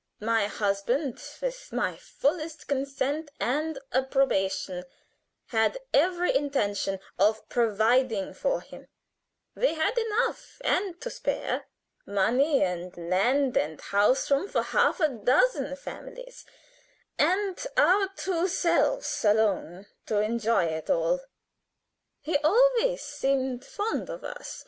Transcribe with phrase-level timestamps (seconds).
[0.19, 4.83] My husband, with my fullest consent and approbation,
[5.49, 8.87] had every intention of providing for him:
[9.53, 11.67] we had enough and to spare:
[12.07, 16.45] money and land and house room for half a dozen families,
[17.19, 21.19] and our two selves alone to enjoy it all.
[22.21, 24.59] He always seemed fond of us.